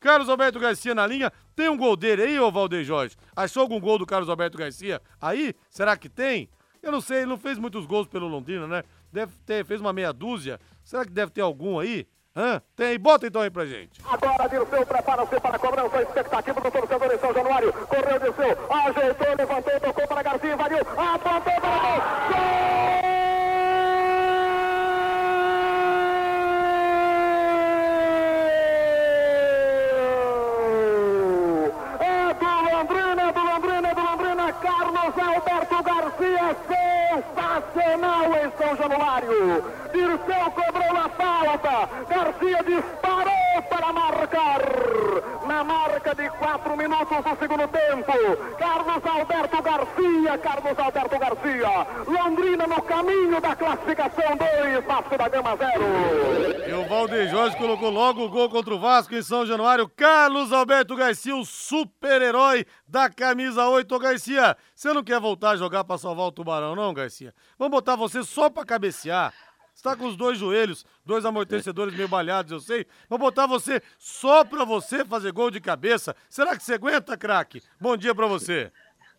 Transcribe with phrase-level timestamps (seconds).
[0.00, 1.30] Carlos Alberto Garcia na linha.
[1.54, 3.16] Tem um gol dele aí, ô Valdeir Jorge?
[3.36, 5.54] Achou algum gol do Carlos Alberto Garcia aí?
[5.68, 6.48] Será que tem?
[6.82, 8.82] Eu não sei, ele não fez muitos gols pelo Londrina, né?
[9.12, 10.58] Deve ter, fez uma meia dúzia.
[10.82, 12.06] Será que deve ter algum aí?
[12.34, 12.62] Hã?
[12.74, 14.00] Tem, bota então aí pra gente.
[14.08, 17.72] Agora Dirceu prepara-se para a cobrança, a expectativa do torcedor em São Januário.
[17.72, 22.00] Correu, Dirceu, ajeitou, levantou, tocou para Garcia, invadiu, apontou para o gol.
[22.30, 22.70] Gol!
[32.00, 38.76] É do Londrina, é do Londrina, é do Londrina, Carlos Alberto Garcia, sensacional em São
[38.76, 39.64] Januário.
[39.92, 43.09] Dirceu cobrou a falta, Garcia disparou
[43.80, 44.60] para marcar.
[45.46, 48.12] Na marca de quatro minutos do segundo tempo,
[48.58, 55.56] Carlos Alberto Garcia, Carlos Alberto Garcia, Londrina no caminho da classificação 2, Vasco da Gama
[55.56, 56.68] 0.
[56.68, 59.88] E o Valdeir Jorge colocou logo o gol contra o Vasco em São Januário.
[59.88, 63.92] Carlos Alberto Garcia, o super-herói da camisa 8.
[63.92, 67.34] Ô Garcia, você não quer voltar a jogar pra salvar o Tubarão, não, Garcia?
[67.58, 69.32] Vamos botar você só pra cabecear.
[69.80, 72.86] Você tá com os dois joelhos, dois amortecedores meio balhados, eu sei.
[73.08, 76.14] Vou botar você só pra você fazer gol de cabeça.
[76.28, 77.62] Será que você aguenta, craque?
[77.80, 78.70] Bom dia pra você.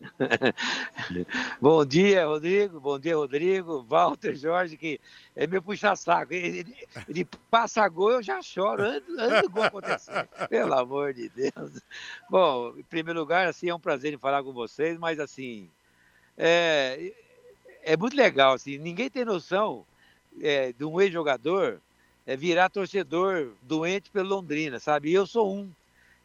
[1.59, 2.79] Bom dia, Rodrigo.
[2.79, 3.81] Bom dia, Rodrigo.
[3.89, 5.01] Walter Jorge, que
[5.35, 6.31] é meu puxa-saco.
[6.31, 6.75] Ele, ele,
[7.09, 10.29] ele passa gol, eu já choro antes, antes do gol acontecer.
[10.47, 11.81] Pelo amor de Deus.
[12.29, 15.71] Bom, em primeiro lugar, assim, é um prazer em falar com vocês, mas assim,
[16.37, 17.11] é,
[17.81, 19.87] é muito legal, assim, ninguém tem noção
[20.41, 21.79] é, de um ex-jogador
[22.25, 25.09] é, virar torcedor doente pelo Londrina, sabe?
[25.09, 25.69] E eu sou um.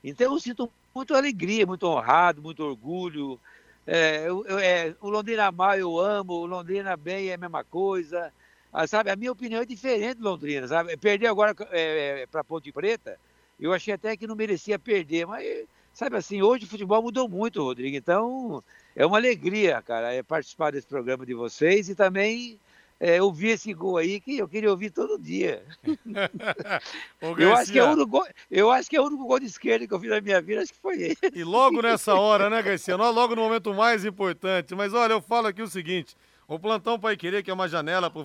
[0.04, 3.38] Então eu sinto muito alegria, muito honrado, muito orgulho.
[3.86, 7.64] É, eu, eu, é, o Londrina mal eu amo, o Londrina bem é a mesma
[7.64, 8.32] coisa.
[8.72, 10.96] Ah, sabe, a minha opinião é diferente do Londrina, sabe?
[10.96, 13.18] Perder agora é, para Ponte Preta,
[13.58, 17.62] eu achei até que não merecia perder, mas sabe assim, hoje o futebol mudou muito,
[17.62, 17.96] Rodrigo.
[17.96, 18.62] Então
[18.94, 22.58] é uma alegria, cara, é participar desse programa de vocês e também
[22.98, 25.62] é, ouvir esse gol aí que eu queria ouvir todo dia.
[27.38, 29.46] eu, acho que é o único gol, eu acho que é o único gol de
[29.46, 31.16] esquerda que eu fiz na minha vida, acho que foi ele.
[31.34, 32.96] E logo nessa hora, né, Garcia?
[32.96, 34.74] Logo no momento mais importante.
[34.74, 36.16] Mas olha, eu falo aqui o seguinte:
[36.48, 38.22] o plantão Pai Querer, que é uma janela para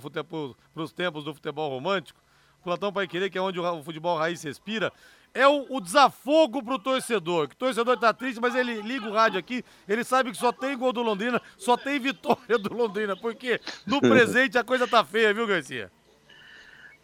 [0.76, 2.20] os tempos do futebol romântico,
[2.62, 4.94] o plantão Pai Querer, que é onde o futebol raiz respira,
[5.34, 7.48] é o, o desafogo pro torcedor.
[7.48, 10.52] Que o torcedor tá triste, mas ele liga o rádio aqui, ele sabe que só
[10.52, 15.04] tem gol do Londrina, só tem vitória do Londrina, porque no presente a coisa tá
[15.04, 15.92] feia, viu, Garcia?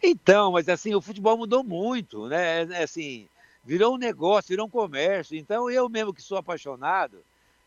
[0.02, 2.62] Então, mas assim, o futebol mudou muito, né?
[2.62, 3.28] É, assim,
[3.64, 5.36] virou um negócio, virou um comércio.
[5.36, 7.18] Então, eu mesmo que sou apaixonado,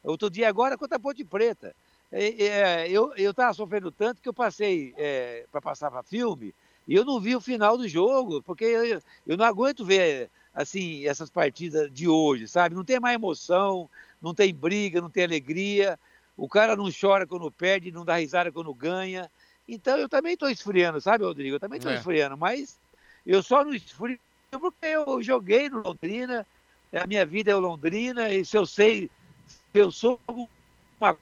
[0.04, 1.76] outro dia agora contra a Ponte Preta,
[2.12, 6.54] é, é, eu, eu tava sofrendo tanto que eu passei é, para passar para filme
[6.88, 11.06] e eu não vi o final do jogo, porque eu, eu não aguento ver assim,
[11.06, 12.76] essas partidas de hoje, sabe?
[12.76, 13.90] Não tem mais emoção,
[14.22, 16.00] não tem briga, não tem alegria.
[16.36, 19.30] O cara não chora quando perde, não dá risada quando ganha.
[19.68, 21.56] Então eu também estou esfriando, sabe, Rodrigo?
[21.56, 21.96] Eu também estou é.
[21.96, 22.78] esfriando, mas
[23.26, 24.20] eu só não esfrio
[24.52, 26.46] porque eu joguei no Londrina,
[26.92, 29.10] a minha vida é o Londrina, e se eu sei,
[29.48, 30.20] se eu sou
[31.00, 31.18] uma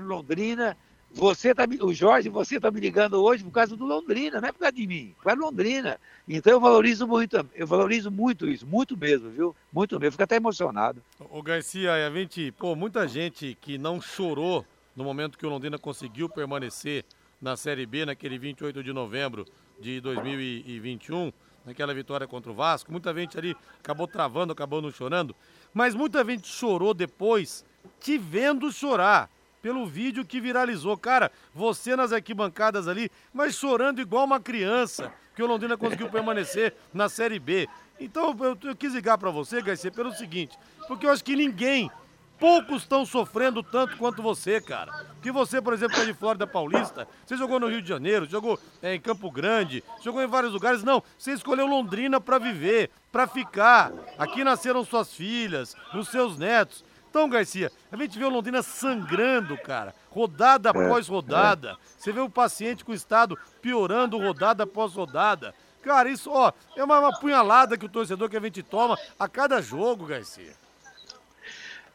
[0.00, 0.76] Londrina,
[1.16, 4.52] você tá, o Jorge, você está me ligando hoje por causa do Londrina, não é
[4.52, 5.98] por causa de mim, por causa do Londrina.
[6.28, 9.56] Então eu valorizo muito, eu valorizo muito isso, muito mesmo, viu?
[9.72, 11.02] Muito mesmo, fico até emocionado.
[11.30, 15.78] O Garcia, a gente, pô, muita gente que não chorou no momento que o Londrina
[15.78, 17.02] conseguiu permanecer
[17.40, 19.46] na Série B, naquele 28 de novembro
[19.80, 21.32] de 2021,
[21.64, 25.34] naquela vitória contra o Vasco, muita gente ali acabou travando, acabou não chorando,
[25.72, 27.64] mas muita gente chorou depois
[28.00, 29.30] te vendo chorar
[29.62, 30.96] pelo vídeo que viralizou.
[30.96, 36.74] Cara, você nas arquibancadas ali, mas chorando igual uma criança, que o Londrina conseguiu permanecer
[36.92, 37.68] na Série B.
[38.00, 40.56] Então eu, eu quis ligar para você, Garcia, pelo seguinte,
[40.88, 41.90] porque eu acho que ninguém,
[42.38, 45.06] poucos estão sofrendo tanto quanto você, cara.
[45.22, 48.58] Que você, por exemplo, é de Flórida Paulista, você jogou no Rio de Janeiro, jogou
[48.82, 50.82] é, em Campo Grande, jogou em vários lugares.
[50.82, 53.92] Não, você escolheu Londrina para viver, para ficar.
[54.18, 56.84] Aqui nasceram suas filhas, os seus netos.
[57.16, 61.70] Então, Garcia, a gente vê o Londrina sangrando, cara, rodada é, após rodada.
[61.70, 61.76] É.
[61.98, 65.54] Você vê o paciente com o estado piorando rodada após rodada.
[65.80, 69.26] Cara, isso, ó, é uma, uma punhalada que o torcedor que a gente toma a
[69.26, 70.52] cada jogo, Garcia.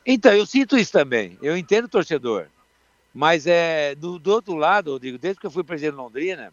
[0.03, 1.37] Então, eu sinto isso também.
[1.39, 2.47] Eu entendo o torcedor.
[3.13, 6.51] Mas é do, do outro lado, Rodrigo, desde que eu fui presidente de Londrina,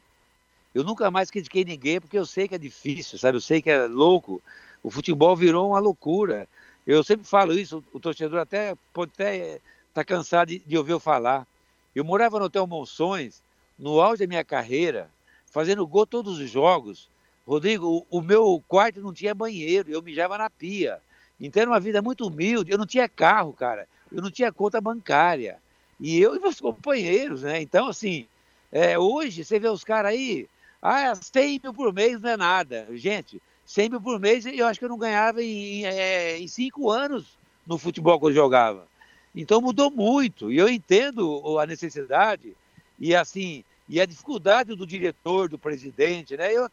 [0.74, 3.38] eu nunca mais critiquei ninguém, porque eu sei que é difícil, sabe?
[3.38, 4.42] Eu sei que é louco.
[4.82, 6.46] O futebol virou uma loucura.
[6.88, 9.60] Eu sempre falo isso, o torcedor até pode até estar
[9.92, 11.46] tá cansado de, de, ouvir eu falar.
[11.94, 13.42] Eu morava no Hotel Monções,
[13.78, 15.10] no auge da minha carreira,
[15.44, 17.10] fazendo gol todos os jogos.
[17.46, 20.98] Rodrigo, o, o meu quarto não tinha banheiro, eu mijava na pia.
[21.38, 22.72] Então era uma vida muito humilde.
[22.72, 23.86] Eu não tinha carro, cara.
[24.10, 25.58] Eu não tinha conta bancária.
[26.00, 27.60] E eu e meus companheiros, né?
[27.60, 28.26] Então, assim,
[28.72, 30.48] é, hoje você vê os caras aí,
[30.80, 32.88] ah, 100 mil por mês não é nada.
[32.92, 36.90] Gente, 100 mil por mês eu acho que eu não ganhava em, é, em cinco
[36.90, 37.36] anos
[37.66, 38.88] no futebol que eu jogava.
[39.34, 40.50] Então mudou muito.
[40.50, 42.56] E eu entendo a necessidade
[42.98, 46.50] e assim e a dificuldade do diretor, do presidente, né?
[46.50, 46.70] Eu,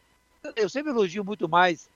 [0.56, 1.90] eu sempre elogio muito mais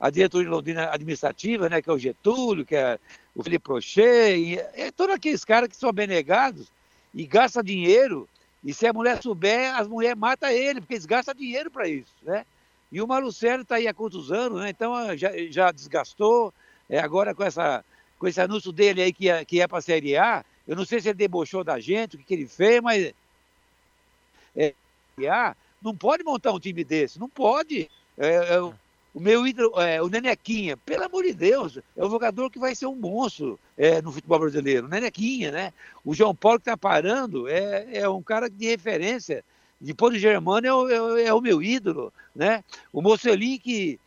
[0.00, 1.82] a diretoria Londrina administrativa, né?
[1.82, 2.98] Que é o Getúlio, que é
[3.34, 6.72] o Felipe Prochet, e é todos aqueles caras que são benegados
[7.14, 8.26] e gastam dinheiro.
[8.64, 12.14] E se a mulher souber, as mulheres matam ele, porque eles gastam dinheiro para isso,
[12.22, 12.46] né?
[12.90, 14.70] E o Malucelo está aí há quantos anos, né?
[14.70, 16.52] Então ah, já, já desgastou.
[16.88, 17.84] É, agora com, essa,
[18.18, 20.84] com esse anúncio dele aí que é, que é para a Série A, eu não
[20.84, 23.12] sei se ele debochou da gente, o que, que ele fez, mas
[24.54, 24.74] é,
[25.82, 27.88] não pode montar um time desse, não pode.
[28.16, 28.60] É, é,
[29.16, 32.74] o meu ídolo, é, o Nenequinha, pelo amor de Deus, é um jogador que vai
[32.74, 34.88] ser um monstro é, no futebol brasileiro.
[34.88, 35.72] Nenequinha, né?
[36.04, 39.42] O João Paulo que está parando é, é um cara de referência.
[39.80, 42.64] Depois do Germano é o, é, é o meu ídolo, né?
[42.92, 43.98] O Mocelin, que,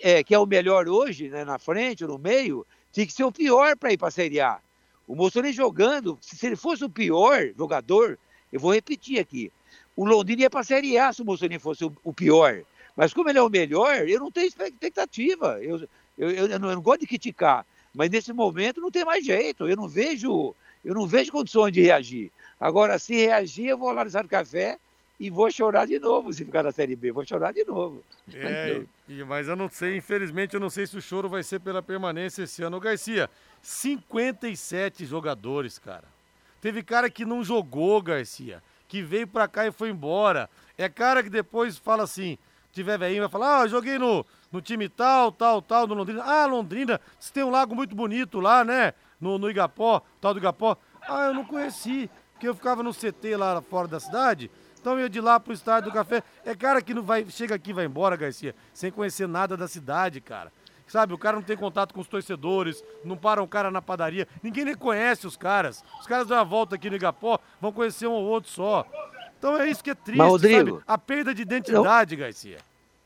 [0.00, 3.32] é, que é o melhor hoje, né, na frente, no meio, tinha que ser o
[3.32, 4.58] pior para ir para a Série A.
[5.06, 8.18] O Mocelin jogando, se ele fosse o pior jogador,
[8.52, 9.50] eu vou repetir aqui,
[9.98, 12.62] o Londrina ia para a Série A se o Mussolini fosse o, o, pior.
[12.94, 15.58] Mas como ele é o melhor, eu não tenho expectativa.
[15.60, 15.80] Eu,
[16.16, 17.66] eu, eu, eu, não, eu, não, gosto de criticar.
[17.92, 19.66] Mas nesse momento não tem mais jeito.
[19.66, 20.54] Eu não vejo,
[20.84, 22.30] eu não vejo condições de reagir.
[22.60, 24.78] Agora, se reagir, eu vou lá no Café
[25.18, 27.12] e vou chorar de novo se ficar na Série B.
[27.12, 28.04] Vou chorar de novo.
[28.32, 31.60] É, e, mas eu não sei, infelizmente, eu não sei se o choro vai ser
[31.60, 32.78] pela permanência esse ano.
[32.78, 33.28] Garcia,
[33.62, 36.04] 57 jogadores, cara.
[36.60, 40.48] Teve cara que não jogou, Garcia que veio pra cá e foi embora.
[40.76, 42.38] É cara que depois fala assim,
[42.72, 46.24] tiver velhinho, vai falar, ah, eu joguei no, no time tal, tal, tal, no Londrina.
[46.24, 48.94] Ah, Londrina, você tem um lago muito bonito lá, né?
[49.20, 50.76] No, no Igapó, tal do Igapó.
[51.02, 54.50] Ah, eu não conheci, porque eu ficava no CT lá fora da cidade.
[54.88, 56.22] Então eu ia de lá pro estádio do café.
[56.46, 59.68] É cara que não vai, chega aqui e vai embora, Garcia, sem conhecer nada da
[59.68, 60.50] cidade, cara.
[60.86, 64.26] Sabe, o cara não tem contato com os torcedores, não para um cara na padaria,
[64.42, 65.84] ninguém nem conhece os caras.
[66.00, 68.86] Os caras dão a volta aqui no Igapó, vão conhecer um ou outro só.
[69.38, 70.82] Então é isso que é triste, Mas, Rodrigo, sabe?
[70.86, 72.20] A perda de identidade, eu...
[72.20, 72.56] Garcia.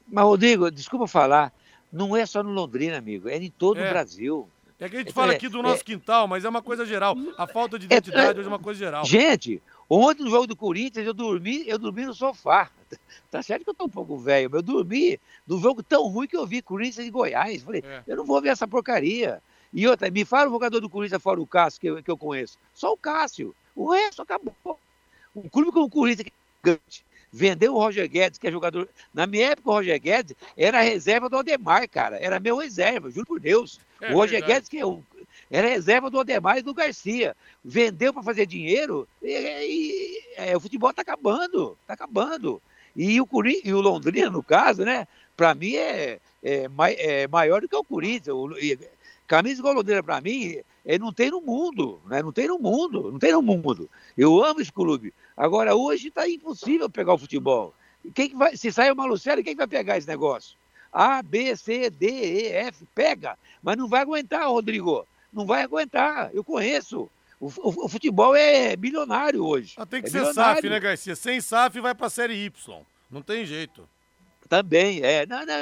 [0.07, 1.53] Mas, Rodrigo, desculpa falar,
[1.93, 3.89] não é só no Londrina, amigo, é em todo é.
[3.89, 4.49] o Brasil.
[4.79, 6.85] É que a gente é, fala aqui do nosso é, quintal, mas é uma coisa
[6.85, 7.17] geral.
[7.39, 9.05] A falta de é, identidade é, é uma coisa geral.
[9.05, 12.71] Gente, ontem no jogo do Corinthians eu dormi, eu dormi no sofá.
[13.31, 16.29] Tá certo que eu tô um pouco velho, mas eu dormi no jogo tão ruim
[16.29, 17.63] que eu vi Corinthians e Goiás.
[17.63, 18.03] Falei, é.
[18.07, 19.43] eu não vou ver essa porcaria.
[19.73, 22.19] E outra, me fala o jogador do Corinthians fora o Cássio que eu, que eu
[22.19, 22.59] conheço.
[22.75, 23.55] Só o Cássio.
[23.75, 24.79] O resto acabou.
[25.35, 28.87] Um clube como o Corinthians, que é gigante, vendeu o Roger Guedes, que é jogador.
[29.15, 32.19] Na minha época, o Roger Guedes era a reserva do Ademar, cara.
[32.19, 33.81] Era meu reserva, juro por Deus.
[33.99, 34.53] É, o Roger verdade.
[34.53, 35.03] Guedes, que é o,
[35.53, 37.37] era reserva do Ademar e do Garcia.
[37.63, 41.77] Vendeu para fazer dinheiro e, e, é, o futebol está acabando.
[41.83, 42.61] Está acabando.
[42.97, 43.29] E o,
[43.63, 45.07] e o Londrina, no caso, né?
[45.37, 48.35] Para mim é, é, é, maior do que o Corinthians.
[48.35, 48.79] O, e,
[49.27, 50.57] camisa igual Londrina, para mim,
[50.87, 52.23] é, não tem no mundo, né?
[52.23, 53.91] Não tem no mundo, não tem no mundo.
[54.17, 55.13] Eu amo esse clube.
[55.37, 57.75] Agora, hoje está impossível pegar o futebol.
[58.15, 60.57] Quem que vai, se sair o Malucelli, quem vai pegar esse negócio?
[60.91, 63.39] A, B, C, D, E, F, pega.
[63.63, 65.07] Mas não vai aguentar, Rodrigo.
[65.33, 66.31] Não vai aguentar.
[66.35, 67.11] Eu conheço.
[67.41, 69.75] O, o, o, futebol é bilionário hoje.
[69.77, 70.55] Ah, tem que é ser bilionário.
[70.57, 71.17] SAF, né, Garcia?
[71.17, 72.81] Sem SAF vai para a Série Y.
[73.11, 73.89] Não tem jeito.
[74.49, 75.27] Também, é.
[75.27, 75.55] Não, não,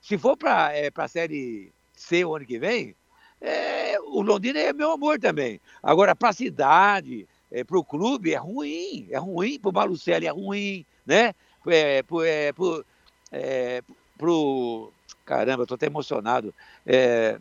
[0.00, 2.94] se for para é, a Série C o ano que vem,
[3.40, 5.60] é, o Londrina é meu amor também.
[5.82, 9.08] Agora, para a cidade, é, para o clube, é ruim.
[9.10, 9.58] É ruim.
[9.58, 11.34] Para o Malucelli é ruim, né?
[11.66, 12.84] É, pro, é, pro,
[13.32, 13.82] é,
[14.18, 14.92] pro,
[15.24, 16.54] caramba, estou até emocionado.
[16.86, 17.38] É,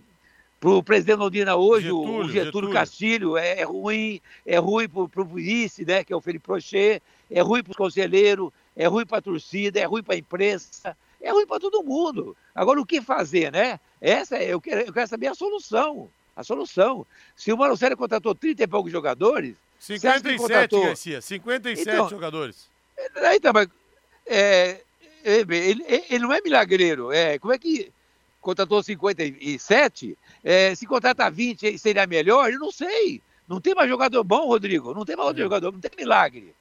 [0.63, 2.71] para o presidente Londrina hoje, Getúlio, o Getúlio, Getúlio.
[2.71, 7.03] Castilho, é, é, ruim, é ruim para o vice, né, que é o Felipe Prochet,
[7.29, 10.95] é ruim para os conselheiros, é ruim para a torcida, é ruim para a imprensa,
[11.19, 12.33] é ruim para todo mundo.
[12.55, 13.77] Agora, o que fazer, né?
[13.99, 16.09] Essa, eu quero, eu quero saber a solução.
[16.33, 17.05] A solução.
[17.35, 19.55] Se o Marcelo contratou 30 e poucos jogadores.
[19.79, 20.85] 57, contratou...
[20.85, 22.69] Garcia, 57 então, jogadores.
[23.35, 23.67] Então, mas,
[24.25, 24.79] é,
[25.25, 27.11] ele, ele, não é milagreiro.
[27.11, 27.91] É, como é que
[28.43, 32.51] contratou 57, é, se contratar 20 seria melhor?
[32.51, 33.21] Eu não sei.
[33.47, 34.93] Não tem mais jogador bom, Rodrigo.
[34.93, 35.45] Não tem mais outro é.
[35.45, 36.53] jogador, não tem milagre.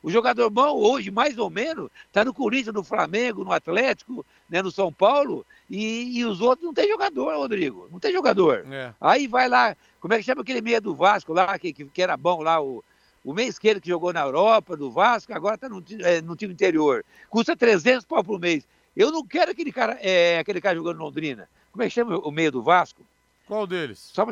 [0.00, 4.62] O jogador bom hoje, mais ou menos, está no Corinthians, no Flamengo, no Atlético, né,
[4.62, 7.88] no São Paulo, e, e, os outros não tem jogador, Rodrigo.
[7.90, 8.64] Não tem jogador.
[8.70, 8.94] É.
[9.00, 12.00] Aí vai lá, como é que chama aquele meia do Vasco lá, que, que, que
[12.00, 12.84] era bom lá, o,
[13.24, 16.54] o meia esquerdo que jogou na Europa, do Vasco, agora está no, é, no time
[16.54, 17.04] interior.
[17.28, 18.64] Custa 300 pau por mês.
[18.96, 21.48] Eu não quero aquele cara, é, aquele cara jogando Londrina.
[21.70, 23.02] Como é que chama o meio do Vasco?
[23.46, 24.10] Qual deles?
[24.12, 24.26] Só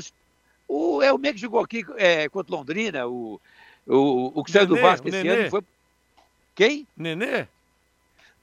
[0.66, 3.40] o, é o meio que jogou aqui é, contra Londrina, o,
[3.86, 5.62] o, o que saiu do Vasco esse ano foi.
[6.54, 6.86] Quem?
[6.96, 7.46] Nenê?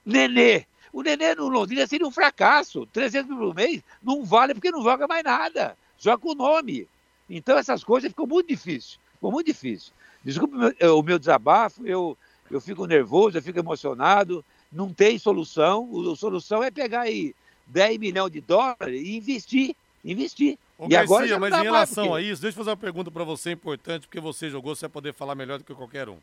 [0.06, 0.66] Nenê.
[0.94, 2.86] O Nenê no Londrina seria um fracasso.
[2.88, 5.78] 300 mil por mês não vale porque não joga mais nada.
[5.98, 6.88] Joga com o nome.
[7.30, 9.00] Então essas coisas ficam muito difíceis.
[9.14, 9.94] Ficou muito difícil.
[10.24, 12.18] Desculpe o meu, o meu desabafo, eu,
[12.50, 14.44] eu fico nervoso, eu fico emocionado.
[14.72, 15.90] Não tem solução.
[16.12, 17.36] A solução é pegar aí
[17.68, 19.76] 10 milhões de dólares e investir.
[20.04, 20.58] Investir.
[20.78, 22.20] Ô, e Garcia, agora mas em relação porque...
[22.20, 24.90] a isso, deixa eu fazer uma pergunta para você importante, porque você jogou, você vai
[24.90, 26.18] poder falar melhor do que qualquer um.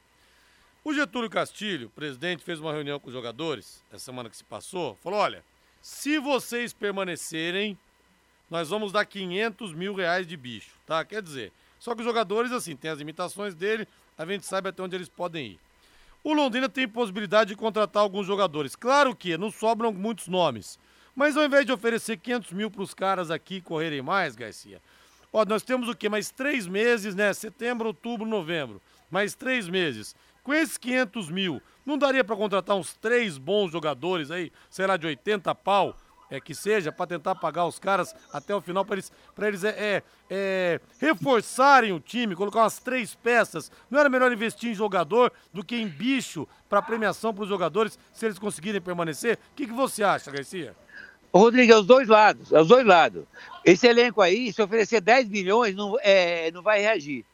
[0.84, 4.96] O Getúlio Castilho, presidente, fez uma reunião com os jogadores, essa semana que se passou,
[5.02, 5.44] falou: olha,
[5.80, 7.78] se vocês permanecerem,
[8.50, 11.04] nós vamos dar 500 mil reais de bicho, tá?
[11.04, 13.86] Quer dizer, só que os jogadores, assim, tem as limitações dele,
[14.16, 15.60] a gente sabe até onde eles podem ir.
[16.22, 18.74] O Londrina tem possibilidade de contratar alguns jogadores.
[18.74, 20.78] Claro que não sobram muitos nomes.
[21.14, 24.80] Mas ao invés de oferecer 500 mil para os caras aqui correrem mais, Garcia,
[25.32, 26.08] ó, nós temos o quê?
[26.08, 27.32] Mais três meses, né?
[27.32, 28.80] Setembro, outubro, novembro.
[29.10, 30.14] Mais três meses.
[30.42, 34.96] Com esses 500 mil, não daria para contratar uns três bons jogadores aí, sei lá,
[34.96, 35.96] de 80 pau,
[36.30, 39.64] é, que seja, para tentar pagar os caras até o final, para eles, pra eles
[39.64, 43.70] é, é, é, reforçarem o time, colocar umas três peças.
[43.90, 47.98] Não era melhor investir em jogador do que em bicho para premiação para os jogadores,
[48.12, 49.38] se eles conseguirem permanecer?
[49.52, 50.76] O que, que você acha, Garcia?
[51.32, 53.24] Rodrigo, é os dois lados, é os dois lados.
[53.64, 57.24] Esse elenco aí, se oferecer 10 milhões, não, é, não vai reagir.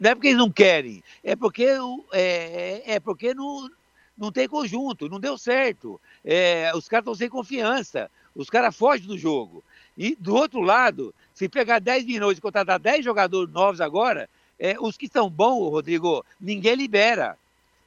[0.00, 1.66] Não é porque eles não querem, é porque,
[2.12, 3.68] é, é porque não,
[4.16, 6.00] não tem conjunto, não deu certo.
[6.24, 9.62] É, os caras estão sem confiança, os caras fogem do jogo.
[9.96, 14.28] E do outro lado, se pegar 10 milhões e contratar 10 jogadores novos agora,
[14.58, 17.36] é, os que estão bons, Rodrigo, ninguém libera.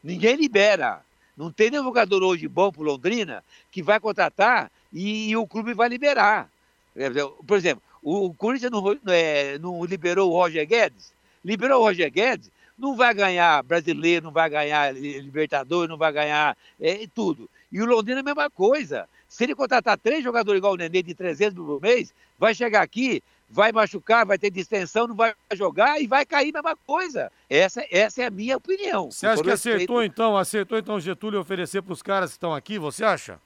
[0.04, 1.02] Ninguém libera.
[1.36, 5.74] Não tem nenhum jogador hoje bom para Londrina que vai contratar e, e, o clube
[5.74, 6.50] vai liberar.
[7.46, 11.14] Por exemplo, o Corinthians não, é, não liberou o Roger Guedes,
[11.46, 16.56] liberou o Roger Guedes, não vai ganhar brasileiro, não vai ganhar Libertadores, não vai ganhar
[16.80, 17.50] é, tudo.
[17.72, 19.08] E o Londrina é a mesma coisa.
[19.28, 23.22] Se ele contratar três jogadores igual o Nenê de 300 por mês, vai chegar aqui,
[23.50, 27.32] vai machucar, vai ter distensão, não vai jogar e vai cair a mesma coisa.
[27.50, 29.12] Essa, essa é a minha opinião.
[29.12, 32.78] Você acha que acertou então, acertou então Getúlio oferecer para os caras que estão aqui,
[32.78, 33.40] você acha?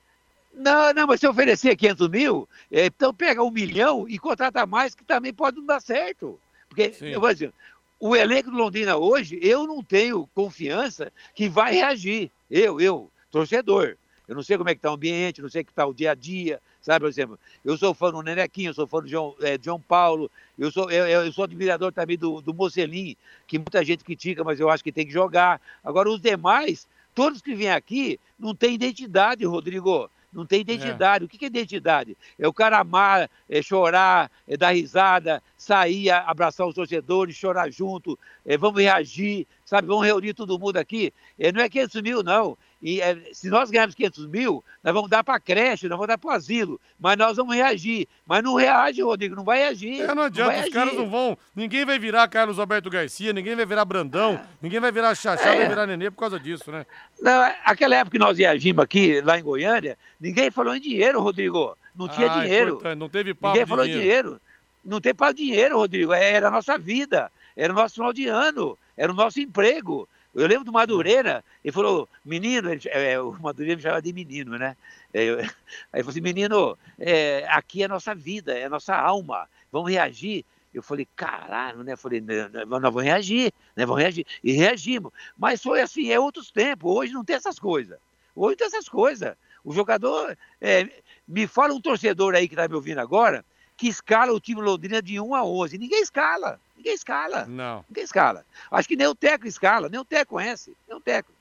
[0.54, 4.94] Não, não, mas se oferecer 500 mil, é, então pega um milhão e contrata mais,
[4.94, 6.38] que também pode não dar certo.
[6.68, 7.08] Porque, Sim.
[7.08, 7.54] eu vou dizer,
[8.02, 12.32] o elenco do Londrina hoje, eu não tenho confiança que vai reagir.
[12.50, 13.96] Eu, eu, torcedor.
[14.28, 16.12] Eu não sei como é que está o ambiente, não sei é está o dia
[16.12, 17.02] a dia, sabe?
[17.02, 20.32] Por exemplo, eu sou fã do Nenequinho, eu sou fã do João, é, João Paulo,
[20.58, 23.16] eu sou, eu, eu sou admirador também do, do Mocelin,
[23.46, 25.62] que muita gente critica, mas eu acho que tem que jogar.
[25.84, 31.24] Agora, os demais, todos que vêm aqui, não têm identidade, Rodrigo não tem identidade.
[31.24, 31.26] É.
[31.26, 32.18] O que é identidade?
[32.40, 38.18] É o cara amar, é chorar, é dar risada, sair, abraçar os torcedores, chorar junto,
[38.46, 39.88] é, vamos reagir, sabe?
[39.88, 41.14] Vamos reunir todo mundo aqui.
[41.38, 42.58] É, não é 500 mil, não.
[42.82, 46.08] E é, se nós ganharmos 500 mil, nós vamos dar para a creche, nós vamos
[46.08, 48.08] dar para o asilo, mas nós vamos reagir.
[48.26, 50.02] Mas não reage, Rodrigo, não vai reagir.
[50.02, 51.38] É, não adianta, não os caras não vão.
[51.56, 54.46] Ninguém vai virar Carlos Alberto Garcia, ninguém vai virar Brandão, é.
[54.62, 55.58] ninguém vai virar Xaxá, é.
[55.58, 56.86] vai virar Nenê por causa disso, né?
[57.22, 61.78] Não, aquela época que nós reagimos aqui, lá em Goiânia, ninguém falou em dinheiro, Rodrigo.
[61.96, 62.70] Não tinha ah, dinheiro.
[62.70, 62.98] Importante.
[62.98, 64.04] Não teve pau Ninguém falou dinheiro.
[64.04, 64.42] dinheiro.
[64.84, 66.14] Não tem pau dinheiro, Rodrigo.
[66.14, 70.08] Era a nossa vida, era o nosso final de ano, era o nosso emprego.
[70.34, 74.58] Eu lembro do Madureira, ele falou, menino, ele, é, o Madureira me chamava de menino,
[74.58, 74.78] né?
[75.14, 75.48] É, eu, aí
[75.96, 79.92] ele falou assim, menino, é, aqui é a nossa vida, é a nossa alma, vamos
[79.92, 80.46] reagir.
[80.74, 81.94] Eu falei, caralho, né?
[81.94, 83.86] Eu falei, nós vamos reagir, né?
[83.86, 84.26] Vamos reagir.
[84.42, 85.12] E reagimos.
[85.38, 86.90] Mas foi assim, é outros tempos.
[86.90, 88.00] Hoje não tem essas coisas.
[88.34, 89.36] Hoje não tem essas coisas.
[89.66, 90.38] O jogador.
[90.62, 90.90] É,
[91.28, 93.44] me fala um torcedor aí que está me ouvindo agora
[93.82, 95.78] que escala o time Londrina de 1 a 11.
[95.80, 96.60] Ninguém escala.
[96.82, 97.46] Ninguém escala.
[97.46, 97.86] Não.
[97.88, 98.44] Ninguém escala.
[98.72, 101.32] Acho que nem o Teco escala, nem o Teco conhece, nem o Teco.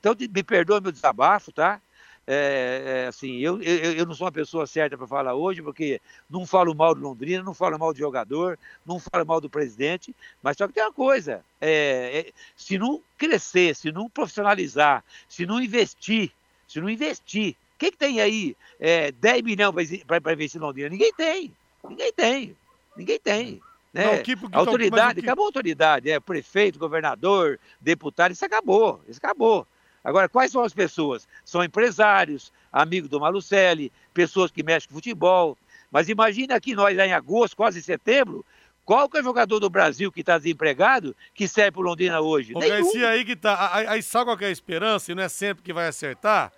[0.00, 1.80] Então, me perdoa meu desabafo, tá?
[2.26, 6.00] É, é, assim, eu, eu, eu, não sou uma pessoa certa para falar hoje, porque
[6.28, 10.14] não falo mal do Londrina, não falo mal do jogador, não falo mal do presidente,
[10.42, 15.46] mas só que tem uma coisa: é, é se não crescer, se não profissionalizar, se
[15.46, 16.32] não investir,
[16.66, 20.88] se não investir, quem que tem aí é, 10 milhões para investir em Londrina?
[20.88, 21.54] Ninguém tem,
[21.88, 22.56] ninguém tem,
[22.96, 23.62] ninguém tem.
[23.94, 24.16] Né?
[24.16, 25.26] Não, que, que, autoridade, que...
[25.26, 29.64] acabou a autoridade, é prefeito, governador, deputado, isso acabou, isso acabou.
[30.02, 31.28] Agora, quais são as pessoas?
[31.44, 35.56] São empresários, amigos do Malucelli, pessoas que mexem com futebol.
[35.92, 38.44] Mas imagina aqui nós lá em agosto, quase setembro,
[38.84, 42.20] qual que é o jogador do Brasil que está desempregado que serve para o Londrina
[42.20, 42.52] hoje?
[42.52, 43.70] O Garcia aí que tá.
[43.72, 45.12] Aí sabe qual é a esperança?
[45.12, 46.52] E não é sempre que vai acertar?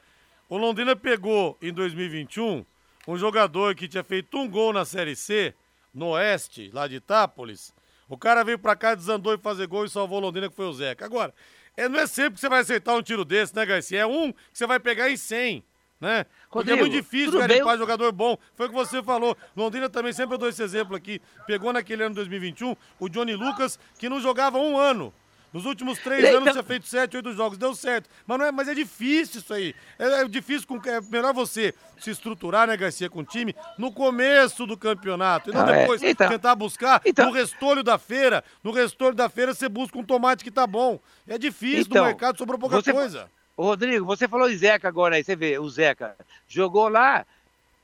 [0.48, 2.64] O Londrina pegou em 2021
[3.06, 5.54] um jogador que tinha feito um gol na Série C
[5.96, 7.74] no oeste, lá de Itápolis.
[8.08, 10.72] O cara veio pra cá, desandou e fazer gol e salvou Londrina, que foi o
[10.72, 11.04] Zeca.
[11.04, 11.34] Agora,
[11.76, 14.00] é, não é sempre que você vai aceitar um tiro desse, né, Garcia?
[14.00, 15.64] É um que você vai pegar em 100
[16.00, 16.26] né?
[16.50, 17.78] Porque Rodrigo, é muito difícil garimpar bem?
[17.78, 18.36] jogador bom.
[18.54, 19.36] Foi o que você falou.
[19.56, 21.20] Londrina também, sempre eu dou esse exemplo aqui.
[21.46, 25.12] Pegou naquele ano 2021 o Johnny Lucas, que não jogava um ano.
[25.52, 26.36] Nos últimos três Eita.
[26.36, 28.10] anos tinha feito sete, oito jogos, deu certo.
[28.26, 29.74] Mas, não é, mas é difícil isso aí.
[29.98, 33.90] É, é difícil, com, é melhor você se estruturar, né, Garcia, com o time no
[33.90, 35.50] começo do campeonato.
[35.50, 35.80] E não ah, é.
[35.80, 38.44] depois então, tentar buscar então, no restolho da feira.
[38.62, 41.00] No restolho da feira você busca um tomate que tá bom.
[41.26, 43.30] É difícil, então, no mercado sobrou pouca você, coisa.
[43.56, 46.14] Ô, Rodrigo, você falou de Zeca agora aí, você vê, o Zeca
[46.46, 47.24] jogou lá,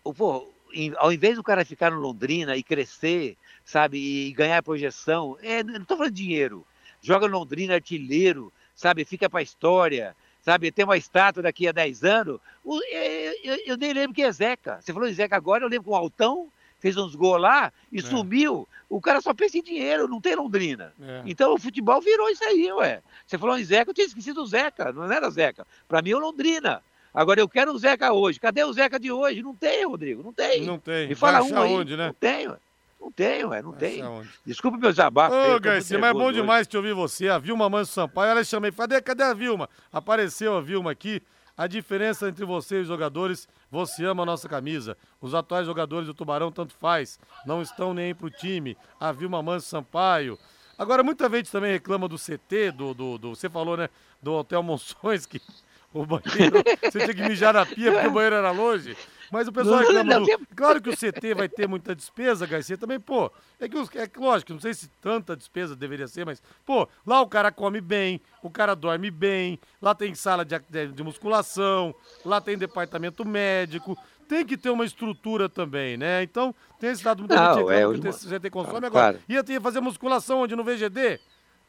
[0.04, 0.52] pô,
[0.98, 5.84] ao invés do cara ficar no Londrina e crescer, sabe, e ganhar projeção, é, não
[5.84, 6.66] tô falando de dinheiro,
[7.02, 12.04] joga no Londrina artilheiro, sabe, fica pra história, sabe, tem uma estátua daqui a 10
[12.04, 15.64] anos, o, eu, eu, eu, nem lembro quem é Zeca, você falou de Zeca agora,
[15.64, 18.02] eu lembro com o Altão, fez uns gols lá e é.
[18.02, 18.68] sumiu.
[18.88, 20.92] O cara só pensa em dinheiro, não tem Londrina.
[21.00, 21.22] É.
[21.24, 23.00] Então o futebol virou isso aí, ué.
[23.24, 25.64] Você falou em Zeca, eu tinha esquecido o Zeca, não era Zeca.
[25.86, 26.82] Para mim é o Londrina.
[27.14, 28.40] Agora eu quero o Zeca hoje.
[28.40, 29.42] Cadê o Zeca de hoje?
[29.42, 30.62] Não tem, Rodrigo, não tem.
[30.62, 31.06] Não tem.
[31.08, 31.72] Me fala um aí.
[31.72, 32.06] Onde, né?
[32.08, 32.56] Não tem, ué.
[33.02, 34.00] Não tem, ué, não tem.
[34.46, 35.34] Desculpa meu desabafo.
[35.34, 37.28] Ô, Garcia, mas é bom demais te ouvir você.
[37.28, 38.70] A Vilma Manso Sampaio, ela chamei.
[38.70, 39.68] Cadê, cadê a Vilma?
[39.92, 41.20] Apareceu a Vilma aqui.
[41.58, 44.96] A diferença entre você e os jogadores, você ama a nossa camisa.
[45.20, 48.76] Os atuais jogadores do Tubarão tanto faz, não estão nem aí pro time.
[49.00, 50.38] A Vilma Manso Sampaio.
[50.78, 53.88] Agora, muita gente também reclama do CT, do, do, do você falou, né,
[54.22, 55.40] do Hotel Monções, que
[55.92, 58.96] o banheiro, você tinha que mijar na pia porque o banheiro era longe.
[59.32, 60.26] Mas o pessoal reclama do...
[60.54, 63.32] Claro que o CT vai ter muita despesa, Garcia, também, pô.
[63.58, 67.26] É que, é lógico, não sei se tanta despesa deveria ser, mas, pô, lá o
[67.26, 70.58] cara come bem, o cara dorme bem, lá tem sala de,
[70.92, 71.94] de musculação,
[72.26, 73.96] lá tem departamento médico,
[74.28, 76.22] tem que ter uma estrutura também, né?
[76.22, 78.90] Então, tem esse dado muito não, é, que o CT consome agora.
[78.90, 79.18] Claro.
[79.26, 80.54] Ia ter fazer musculação onde?
[80.54, 81.18] No VGD?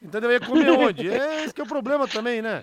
[0.02, 0.34] Entendeu?
[0.34, 1.10] Ia comer onde?
[1.10, 2.62] É esse que é o problema também, né?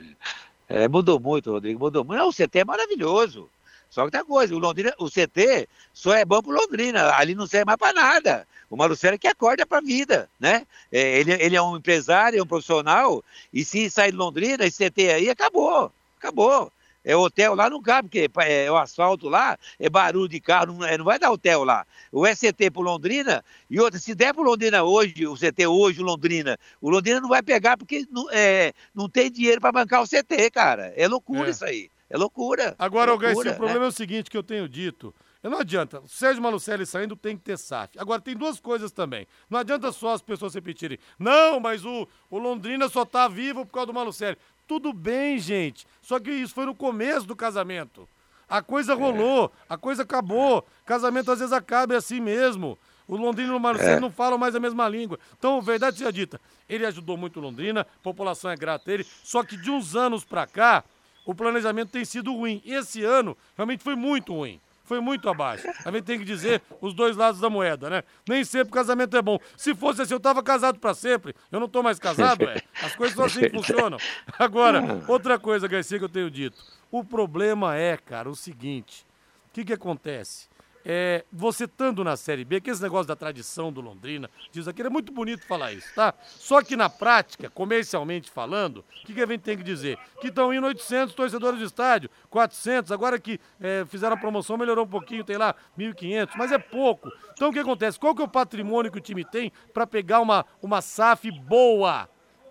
[0.69, 2.19] É, mudou muito, Rodrigo, mudou muito.
[2.19, 3.49] Não, o CT é maravilhoso.
[3.91, 7.47] Só que tem coisa, o, Londrina, o CT só é bom pro Londrina, ali não
[7.47, 8.47] serve mais para nada.
[8.71, 10.65] O Malucero é que acorda para a vida, né?
[10.93, 13.23] É, ele, ele é um empresário, é um profissional,
[13.53, 16.73] e se sair de Londrina, esse CT aí, acabou, acabou.
[17.03, 20.75] É hotel lá não cabe, porque é, é, o asfalto lá, é barulho de carro,
[20.75, 21.85] não, não vai dar hotel lá.
[22.13, 26.05] O SCT pro Londrina, e outra, se der pro Londrina hoje, o CT hoje, o
[26.05, 30.07] Londrina, o Londrina não vai pegar porque não, é, não tem dinheiro para bancar o
[30.07, 30.93] CT, cara.
[30.95, 31.51] É loucura é.
[31.51, 31.91] isso aí.
[32.11, 32.75] É loucura.
[32.77, 35.15] Agora, é loucura, o problema é o seguinte que eu tenho dito.
[35.43, 36.01] Não adianta.
[36.01, 37.99] O Sérgio Malucelli saindo tem que ter SAF.
[37.99, 39.27] Agora, tem duas coisas também.
[39.49, 40.99] Não adianta só as pessoas repetirem.
[41.19, 44.37] Não, mas o, o Londrina só tá vivo por causa do Malucelli.
[44.67, 45.87] Tudo bem, gente.
[46.03, 48.09] Só que isso foi no começo do casamento.
[48.49, 50.67] A coisa rolou, a coisa acabou.
[50.85, 52.77] Casamento às vezes acaba é assim mesmo.
[53.07, 54.01] O Londrina e o Marcelo é.
[54.01, 55.19] não falam mais a mesma língua.
[55.39, 59.43] Então, verdade seja dita, ele ajudou muito Londrina, a população é grata a ele, só
[59.43, 60.85] que de uns anos pra cá,
[61.25, 62.63] o planejamento tem sido ruim.
[62.65, 65.69] Esse ano realmente foi muito ruim foi muito abaixo.
[65.85, 68.03] A gente tem que dizer os dois lados da moeda, né?
[68.29, 69.39] Nem sempre o casamento é bom.
[69.57, 71.33] Se fosse assim, eu tava casado para sempre.
[71.53, 72.61] Eu não tô mais casado, é.
[72.83, 73.99] As coisas são assim que funcionam.
[74.37, 76.61] Agora, outra coisa, Garcia, que eu tenho dito.
[76.91, 79.07] O problema é, cara, o seguinte.
[79.49, 80.49] O que que acontece?
[80.85, 84.83] É, você estando na Série B, que esse negócio da tradição do Londrina, diz aqui,
[84.83, 86.15] é muito bonito falar isso, tá?
[86.23, 89.99] Só que na prática, comercialmente falando, o que, que a gente tem que dizer?
[90.21, 94.85] Que estão indo 800 torcedores de estádio, 400, agora que é, fizeram a promoção melhorou
[94.85, 97.11] um pouquinho, tem lá 1.500, mas é pouco.
[97.33, 97.99] Então o que acontece?
[97.99, 102.09] Qual que é o patrimônio que o time tem para pegar uma, uma SAF boa?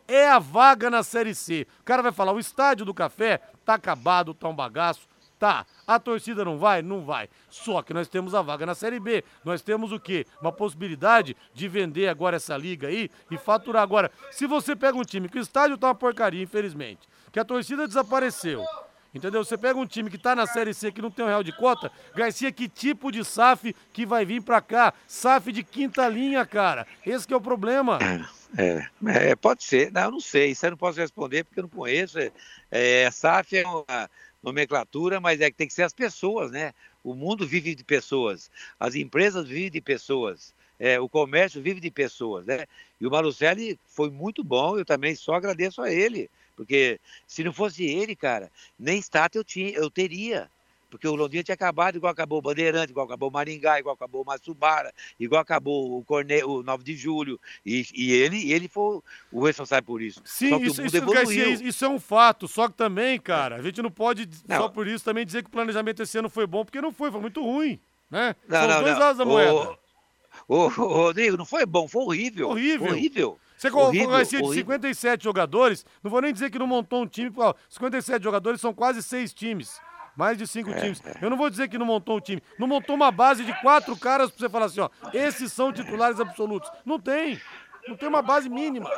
[0.07, 1.67] É a vaga na Série C.
[1.81, 5.07] O cara vai falar, o estádio do Café tá acabado, tá um bagaço,
[5.39, 6.81] Tá, a torcida não vai?
[6.81, 7.29] Não vai.
[7.49, 9.23] Só que nós temos a vaga na Série B.
[9.45, 10.27] Nós temos o quê?
[10.41, 13.81] Uma possibilidade de vender agora essa liga aí e faturar.
[13.81, 17.45] Agora, se você pega um time que o estádio tá uma porcaria, infelizmente, que a
[17.45, 18.65] torcida desapareceu,
[19.13, 19.43] Entendeu?
[19.43, 21.51] Você pega um time que tá na Série C que não tem um real de
[21.51, 24.93] cota, Garcia, que tipo de SAF que vai vir para cá?
[25.07, 26.85] SAF de quinta linha, cara.
[27.03, 27.97] Esse que é o problema.
[28.57, 28.87] É,
[29.31, 29.91] é, pode ser.
[29.91, 30.51] Não, eu não sei.
[30.51, 32.19] Isso eu não posso responder porque eu não conheço.
[32.19, 32.31] É,
[32.71, 34.09] é SAF é uma
[34.41, 36.73] nomenclatura, mas é que tem que ser as pessoas, né?
[37.03, 38.49] O mundo vive de pessoas,
[38.79, 42.65] as empresas vivem de pessoas, é, o comércio vive de pessoas, né?
[42.99, 47.53] E o Malucelli foi muito bom, eu também só agradeço a ele, porque se não
[47.53, 50.49] fosse ele, cara, nem estátua eu, tinha, eu teria.
[50.89, 54.23] Porque o Londrina tinha acabado, igual acabou o Bandeirante, igual acabou o Maringá, igual acabou
[54.23, 56.43] o Matsubara, igual acabou o, Corne...
[56.43, 57.39] o 9 de julho.
[57.65, 60.21] E, e ele, ele foi o responsável por isso.
[60.25, 62.47] Sim, isso, isso, Garcia, isso, é um fato.
[62.47, 64.57] Só que também, cara, a gente não pode, não.
[64.57, 67.11] só por isso, também dizer que o planejamento esse ano foi bom, porque não foi,
[67.11, 67.79] foi muito ruim.
[68.09, 68.35] Né?
[68.47, 68.99] Não, São não, dois não.
[68.99, 69.77] lados da moeda.
[70.47, 72.49] Ô, Rodrigo, não foi bom, foi horrível.
[72.49, 72.87] Horrível.
[72.87, 73.39] Horrível.
[73.57, 77.05] Você colocou o Garcia de 57 jogadores, não vou nem dizer que não montou um
[77.05, 77.29] time,
[77.69, 79.81] 57 jogadores são quase seis times.
[80.19, 81.01] Mais de cinco é, times.
[81.21, 82.43] Eu não vou dizer que não montou um time.
[82.57, 86.19] Não montou uma base de quatro caras pra você falar assim, ó, esses são titulares
[86.19, 86.69] absolutos.
[86.85, 87.39] Não tem.
[87.87, 88.91] Não tem uma base mínima.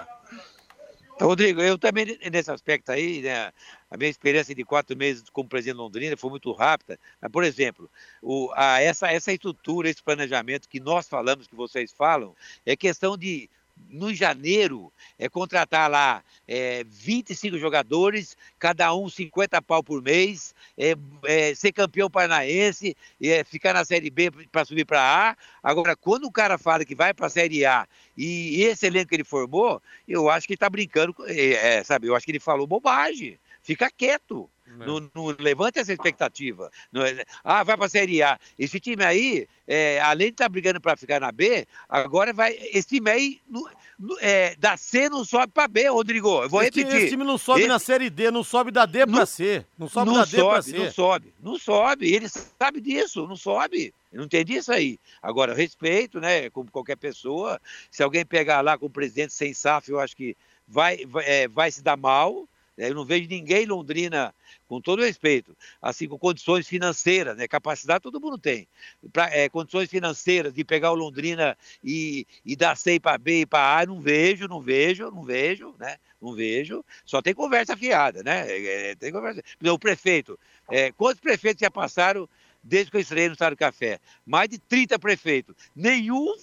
[1.21, 3.51] Rodrigo, eu também, nesse aspecto aí, né,
[3.91, 6.97] a minha experiência de quatro meses como presidente de Londrina foi muito rápida.
[7.21, 7.87] Mas, por exemplo,
[8.19, 13.15] o, a, essa, essa estrutura, esse planejamento que nós falamos, que vocês falam, é questão
[13.15, 13.47] de
[13.89, 20.95] no janeiro, é contratar lá é, 25 jogadores, cada um 50 pau por mês, é,
[21.25, 25.37] é, ser campeão paranaense, é, ficar na Série B para subir para A.
[25.61, 29.15] Agora, quando o cara fala que vai para a Série A e esse elenco que
[29.15, 32.07] ele formou, eu acho que ele está brincando, é, é, sabe?
[32.07, 33.39] Eu acho que ele falou bobagem.
[33.61, 34.49] Fica quieto.
[34.77, 36.71] Não, não, levante essa expectativa.
[36.91, 37.01] Não,
[37.43, 38.39] ah, vai para a Série A.
[38.57, 42.53] Esse time aí, é, além de estar tá brigando para ficar na B, agora vai.
[42.71, 46.43] Esse time aí no, no, é, da C não sobe para B, Rodrigo.
[46.43, 46.97] Eu vou esse repetir.
[46.97, 47.69] esse time não sobe esse...
[47.69, 49.65] na Série D, não sobe da D para C.
[49.77, 50.77] Não sobe não da D para C.
[50.77, 52.13] Não sobe, não sobe.
[52.13, 53.93] Ele sabe disso, não sobe.
[54.11, 54.99] Eu não entendi isso aí.
[55.21, 56.49] Agora, respeito, né?
[56.49, 57.59] Como qualquer pessoa.
[57.89, 60.35] Se alguém pegar lá com o presidente sem SAF, eu acho que
[60.67, 62.47] vai, vai, é, vai se dar mal.
[62.77, 64.33] Eu não vejo ninguém em Londrina
[64.67, 67.47] com todo respeito, assim, com condições financeiras, né?
[67.47, 68.67] Capacidade todo mundo tem.
[69.11, 73.45] Pra, é, condições financeiras de pegar o Londrina e, e dar C para B e
[73.45, 75.97] para A, não vejo, não vejo, não vejo, né?
[76.21, 76.83] Não vejo.
[77.05, 78.49] Só tem conversa fiada, né?
[78.49, 79.43] É, é tem conversa.
[79.63, 82.27] O prefeito, é, quantos prefeitos já passaram
[82.63, 83.99] desde que eu estreiei no Estado do Café?
[84.25, 85.55] Mais de 30 prefeitos.
[85.75, 86.35] Nenhum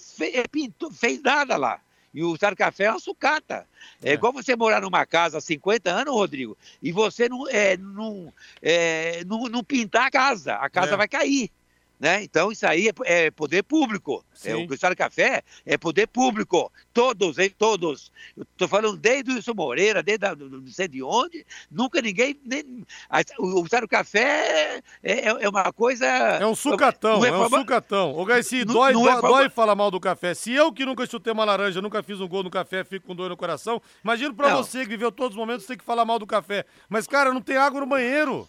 [0.51, 1.81] pintou, fez nada lá.
[2.13, 3.67] E o Estado Café é uma sucata.
[4.01, 7.77] É, é, igual você morar numa casa há 50 anos, Rodrigo, e você não, é,
[7.77, 10.55] não, é, não, não pintar a casa.
[10.55, 10.97] A casa é.
[10.97, 11.51] vai cair.
[11.99, 12.23] Né?
[12.23, 14.23] Então, isso aí é, é poder público.
[14.45, 16.71] É, o Cristal Café é poder público.
[16.93, 17.53] Todos, hein?
[17.57, 18.09] Todos.
[18.37, 22.39] Estou falando desde o Wilson Moreira, desde a, não sei de onde, nunca ninguém.
[22.45, 26.05] Nem, a, o Cristal Café é, é, é, uma coisa.
[26.05, 28.15] É um sucatão, é, um sucatão.
[28.15, 30.33] Ô, Garcia, dói, não dói, dói falar mal do café.
[30.33, 33.15] Se eu que nunca chutei uma laranja, nunca fiz um gol no café, fico com
[33.15, 34.63] dor no coração, imagino pra não.
[34.63, 36.65] você que viveu todos os momentos, tem que falar mal do café.
[36.87, 38.47] Mas, cara, não tem água no banheiro.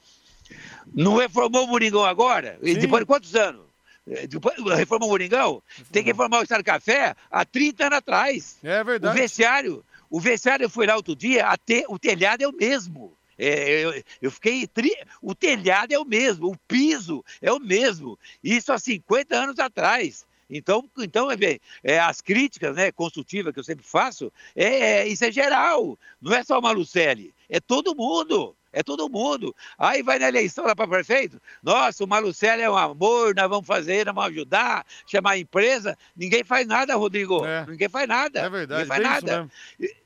[0.93, 2.59] Não reformou o Moringão agora?
[2.63, 3.63] E depois de quantos anos?
[4.09, 5.63] É, depois, reformou o Moringão?
[5.93, 8.59] Tem que reformar o Estado Café há 30 anos atrás.
[8.63, 9.17] É verdade.
[9.17, 13.13] O vestiário, o vestiário fui lá outro dia, te, o telhado é o mesmo.
[13.39, 14.67] É, eu, eu, fiquei.
[14.67, 14.95] Tri...
[15.23, 18.19] O telhado é o mesmo, o piso é o mesmo.
[18.45, 20.27] Isso há 50 anos atrás.
[20.51, 25.25] Então, então bem, é, as críticas né, construtivas que eu sempre faço, é, é, isso
[25.25, 25.99] é geral.
[26.21, 28.55] Não é só o Malucelli, é todo mundo.
[28.73, 29.55] É todo mundo.
[29.77, 31.41] Aí vai na eleição lá para prefeito.
[31.63, 35.97] Nossa, o Malucelli é um amor, nós vamos fazer, nós vamos ajudar, chamar a empresa.
[36.17, 37.45] Ninguém faz nada, Rodrigo.
[37.45, 37.67] É.
[37.67, 38.41] Ninguém faz nada.
[38.41, 38.83] É verdade.
[38.85, 39.51] Ninguém faz nada.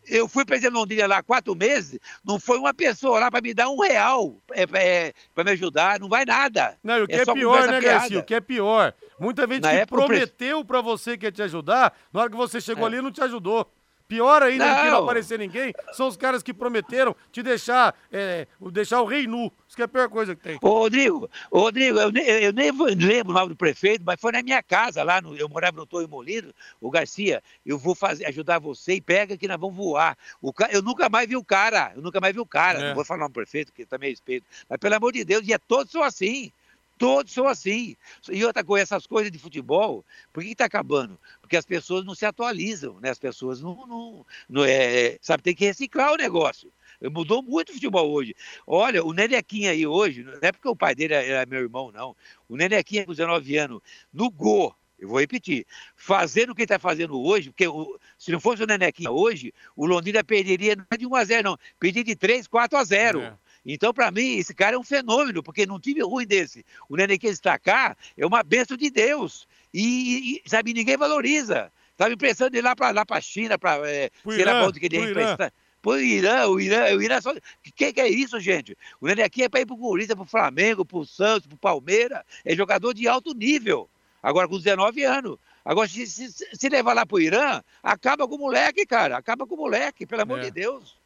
[0.06, 3.54] Eu fui presidente de Londrina lá quatro meses, não foi uma pessoa lá para me
[3.54, 6.76] dar um real é, é, para me ajudar, não vai nada.
[6.82, 8.18] Não, o que é, é pior, né, Garcia?
[8.18, 8.94] O que é pior.
[9.18, 12.84] Muita gente que prometeu para você que ia te ajudar, na hora que você chegou
[12.84, 12.86] é.
[12.88, 13.70] ali, não te ajudou.
[14.06, 14.82] Pior ainda não.
[14.82, 19.26] que não aparecer ninguém são os caras que prometeram te deixar, é, deixar o rei
[19.26, 19.50] nu.
[19.66, 20.58] Isso que é a pior coisa que tem.
[20.60, 24.32] Ô, Rodrigo, ô, Rodrigo, eu, nem, eu nem lembro o nome do prefeito, mas foi
[24.32, 28.26] na minha casa lá, no, eu morava no Torre Molino, o Garcia, eu vou fazer,
[28.26, 30.18] ajudar você e pega que nós vamos voar.
[30.42, 32.78] O, eu nunca mais vi o cara, eu nunca mais vi o cara.
[32.78, 32.88] É.
[32.88, 34.46] Não vou falar o prefeito, que também é respeito.
[34.68, 36.52] Mas pelo amor de Deus, e é todos são assim.
[36.96, 37.96] Todos são assim.
[38.30, 41.18] E outra coisa, essas coisas de futebol, por que está acabando?
[41.54, 43.10] Porque as pessoas não se atualizam, né?
[43.10, 46.72] As pessoas não, não, não é, sabe, tem que reciclar o negócio.
[47.00, 48.34] Mudou muito o futebol hoje.
[48.66, 52.16] Olha, o Nenequinha aí hoje, não é porque o pai dele era meu irmão, não.
[52.48, 53.80] O Nenequinha com 19 anos,
[54.12, 55.64] no gol, eu vou repetir,
[55.94, 59.52] fazendo o que ele está fazendo hoje, porque o, se não fosse o Nenequinha hoje,
[59.76, 62.84] o Londrina perderia não é de 1 a 0 não, perderia de 3, 4 a
[62.84, 63.20] 0.
[63.20, 63.34] É.
[63.64, 67.58] Então, para mim, esse cara é um fenômeno, porque num time ruim desse, o está
[67.58, 69.46] cá é uma bênção de Deus.
[69.74, 71.72] E, e, sabe, ninguém valoriza.
[71.90, 74.98] Estava emprestando ele lá para lá a China, para é, sei lá onde que ele
[74.98, 75.52] ia emprestar.
[75.82, 77.32] Pô, Irã, o Irã, o Irã só.
[77.32, 77.40] O
[77.74, 78.76] que, que é isso, gente?
[79.00, 81.46] O Nenê aqui é para ir para o Corinthians, para o Flamengo, para o Santos,
[81.46, 82.22] para o Palmeiras.
[82.44, 83.90] É jogador de alto nível.
[84.22, 85.36] Agora com 19 anos.
[85.62, 89.18] Agora, se, se, se levar lá para o Irã, acaba com o moleque, cara.
[89.18, 90.42] Acaba com o moleque, pelo amor é.
[90.42, 90.96] de Deus.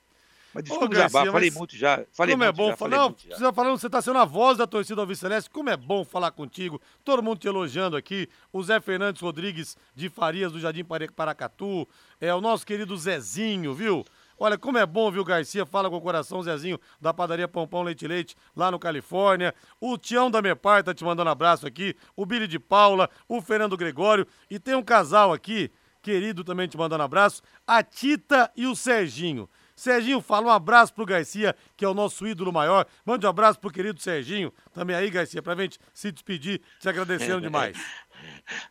[0.55, 2.05] Mas desculpa, Ô, Garcia, falei muito já.
[2.13, 2.97] Falei como é muito bom falar.
[2.97, 5.51] Não, você está falando, você está sendo a voz da torcida Alves Celeste.
[5.51, 6.81] Como é bom falar contigo.
[7.05, 8.29] Todo mundo te elogiando aqui.
[8.53, 10.85] O Zé Fernandes Rodrigues de Farias, do Jardim
[11.15, 11.87] Paracatu.
[12.21, 14.05] É o nosso querido Zezinho, viu?
[14.41, 15.67] Olha, como é bom, viu, Garcia?
[15.67, 19.53] Fala com o coração, Zezinho, da padaria Pompão Leite Leite, lá no Califórnia.
[19.81, 21.97] O Tião da Mepar tá te mandando abraço aqui.
[22.15, 24.27] O Billy de Paula, o Fernando Gregório.
[24.49, 29.49] E tem um casal aqui, querido também te mandando abraço, a Tita e o Serginho.
[29.79, 32.85] Serginho, fala um abraço pro Garcia, que é o nosso ídolo maior.
[33.05, 37.41] Mande um abraço pro querido Serginho, também aí, Garcia, pra gente se despedir, te agradecendo
[37.41, 37.79] demais.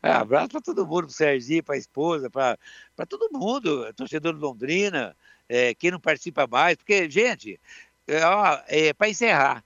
[0.04, 2.58] É, abraço para todo mundo, pro Serginho, pra esposa, para
[3.08, 5.16] todo mundo, torcedor de Londrina,
[5.48, 7.58] é, quem não participa mais, porque, gente,
[8.06, 9.64] é, é, para encerrar,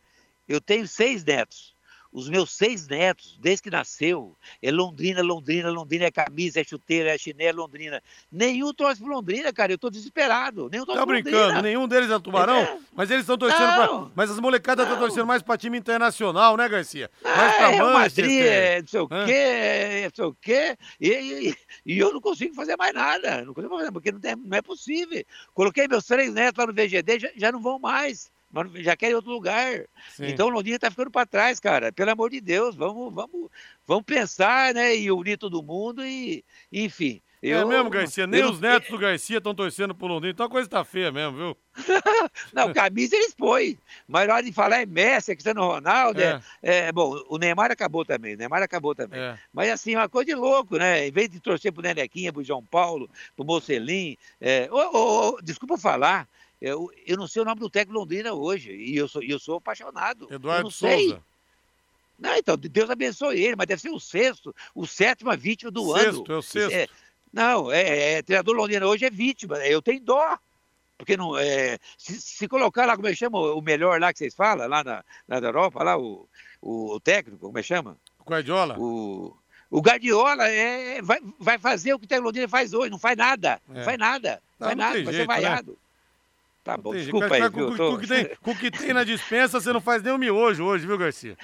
[0.48, 1.71] eu tenho seis netos.
[2.12, 7.16] Os meus seis netos, desde que nasceu, é Londrina, Londrina, Londrina, é camisa, é chuteira,
[7.16, 8.04] é chinelo, Londrina.
[8.30, 9.72] Nenhum torce pro Londrina, cara.
[9.72, 10.70] Eu tô desesperado.
[10.70, 11.62] Nenhum torce tá brincando, Londrina.
[11.62, 12.58] nenhum deles é Tubarão?
[12.58, 12.78] É.
[12.94, 14.12] Mas eles estão torcendo não, pra.
[14.14, 17.10] Mas as molecadas estão torcendo mais pra time internacional, né, Garcia?
[17.24, 20.78] Mais pra é, Madrid, é não sei o quê, é, não sei o quê.
[21.00, 23.46] E, e, e, eu não consigo fazer mais nada.
[23.46, 25.24] Não consigo fazer, porque não, tem, não é possível.
[25.54, 29.16] Coloquei meus três netos lá no VGD, já, já não vão mais mas já querem
[29.16, 29.86] outro lugar.
[30.10, 30.28] Sim.
[30.28, 31.92] Então o Londrina está ficando para trás, cara.
[31.92, 33.50] Pelo amor de Deus, vamos, vamos,
[33.86, 34.96] vamos pensar, né?
[34.96, 37.22] E unir todo mundo e, enfim.
[37.44, 38.28] É eu, é mesmo, Garcia?
[38.28, 40.32] Nem os netos do Garcia estão torcendo pro Londrina.
[40.32, 41.58] Então a coisa tá feia mesmo, viu?
[42.54, 43.80] não, camisa eles põem.
[44.08, 46.22] Mas na hora de falar é Messi, é Cristiano Ronaldo.
[46.22, 46.40] É.
[46.62, 48.36] É, é, bom, o Neymar acabou também.
[48.36, 49.20] O Neymar acabou também.
[49.20, 49.40] É.
[49.52, 51.08] Mas assim, uma coisa de louco, né?
[51.08, 54.16] Em vez de torcer pro Nenequinha, pro João Paulo, pro Mocelin.
[54.40, 56.28] É, oh, desculpa falar.
[56.62, 59.58] Eu, eu não sei o nome do técnico Londrina hoje, e eu sou, eu sou
[59.58, 60.28] apaixonado.
[60.32, 60.96] Eduardo não Souza.
[60.96, 61.20] Sei.
[62.20, 66.08] Não, então, Deus abençoe ele, mas deve ser o sexto, o sétimo vítima do sexto,
[66.08, 66.18] ano.
[66.18, 66.76] Sexto, é o sexto.
[66.76, 66.88] É,
[67.34, 70.38] não, é, é, é, treinador Londrina hoje é vítima, eu tenho dó.
[71.00, 74.20] Porque não, é, se, se, colocar lá, como é que chama o melhor lá que
[74.20, 76.30] vocês falam, lá na, na Europa, lá o,
[76.62, 77.98] o, o técnico, como é que chama?
[78.20, 78.78] O Guardiola.
[78.78, 79.36] O,
[79.72, 83.60] o Guardiola é, vai, vai fazer o que o Londrina faz hoje, não faz nada,
[83.68, 83.74] é.
[83.74, 85.26] não faz nada, não, faz nada, vai jeito, ser né?
[85.26, 85.72] vaiado.
[85.72, 85.78] Né?
[86.64, 87.06] Tá bom, Entendi.
[87.06, 87.52] desculpa aí, viu?
[87.52, 87.92] Com, tô...
[87.92, 90.86] com, que tem, com que tem na dispensa, você não faz nem o miojo hoje,
[90.86, 91.36] viu, Garcia?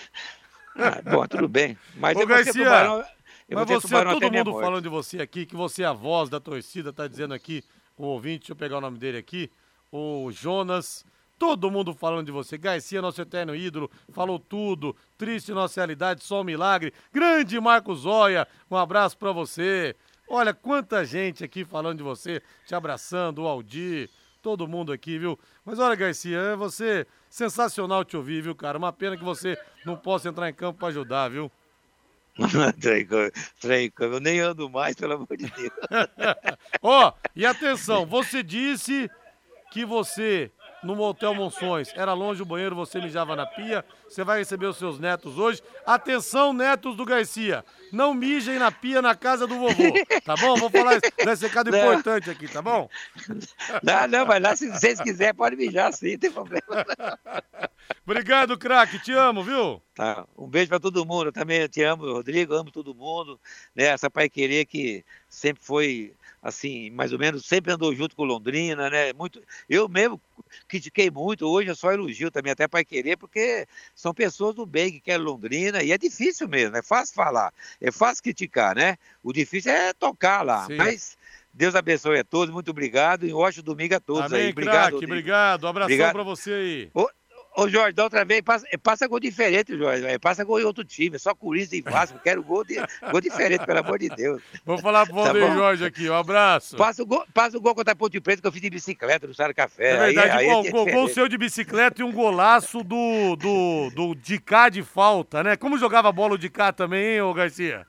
[0.76, 1.78] Ah, bom, tudo bem.
[1.96, 3.04] Mas Ô, Garcia, tubarão,
[3.50, 6.94] mas você, todo mundo falando de você aqui, que você é a voz da torcida,
[6.94, 7.64] tá dizendo aqui,
[7.98, 9.50] o ouvinte, deixa eu pegar o nome dele aqui,
[9.92, 11.04] o Jonas,
[11.40, 12.58] todo mundo falando de você.
[12.58, 16.94] Garcia, nosso eterno ídolo, falou tudo, triste nossa realidade, só um milagre.
[17.12, 19.96] Grande Marcos Zóia, um abraço para você.
[20.28, 24.10] Olha quanta gente aqui falando de você, te abraçando, o Aldir,
[24.42, 25.38] todo mundo aqui, viu?
[25.66, 28.78] Mas olha, Garcia, é você sensacional te ouvir, viu, cara?
[28.78, 31.52] Uma pena que você não possa entrar em campo para ajudar, viu?
[34.00, 35.72] eu nem ando mais, pelo amor de Deus.
[36.82, 39.10] Ó, oh, e atenção, você disse
[39.72, 40.52] que você
[40.84, 41.92] no Motel Monções.
[41.96, 43.84] Era longe o banheiro, você mijava na pia.
[44.08, 45.62] Você vai receber os seus netos hoje.
[45.86, 47.64] Atenção, netos do Garcia.
[47.92, 49.94] Não mijem na pia na casa do vovô,
[50.26, 50.56] tá bom?
[50.56, 51.78] Vou falar esse recado não.
[51.78, 52.90] importante aqui, tá bom?
[53.82, 56.88] Não, não, mas lá se vocês quiserem, pode mijar sim, não tem problema.
[58.06, 59.00] Obrigado, craque.
[59.00, 59.82] Te amo, viu?
[59.94, 60.26] Tá.
[60.38, 61.28] Um beijo para todo mundo.
[61.28, 62.54] Eu também te amo, Rodrigo.
[62.54, 63.40] Amo todo mundo.
[63.76, 63.86] Né?
[63.86, 66.14] Essa pai querer que sempre foi
[66.48, 69.12] assim, mais ou menos, sempre andou junto com Londrina, né?
[69.12, 70.20] Muito, eu mesmo
[70.66, 74.90] critiquei muito, hoje é só elogio também, até para querer, porque são pessoas do bem
[74.90, 78.96] que querem Londrina, e é difícil mesmo, é fácil falar, é fácil criticar, né?
[79.22, 80.78] O difícil é tocar lá, Sim.
[80.78, 81.18] mas
[81.54, 84.52] Deus abençoe a todos, muito obrigado e ótimo domingo a todos Amém, aí.
[84.52, 84.92] Obrigado.
[84.92, 86.92] Craque, obrigado, um abração para você aí.
[87.58, 90.20] Ô, Jorge, da outra vez, passa, passa gol diferente, Jorge.
[90.20, 92.20] Passa gol em outro time, só Corinthians e Vasco.
[92.24, 92.76] Quero gol, de,
[93.12, 94.44] gol diferente, pelo amor de Deus.
[94.64, 96.78] Vou falar pro tá Jorge aqui, um abraço.
[96.78, 99.26] Passa o gol, passa o gol contra a Ponte Preta que eu fiz de bicicleta
[99.26, 99.90] no Sara Café.
[99.90, 103.90] É verdade, aí, aí é gol, gol seu de bicicleta e um golaço do, do,
[103.90, 105.58] do Dicá de falta, né?
[105.58, 107.88] Como jogava bola o Dicá também, hein, ô Garcia?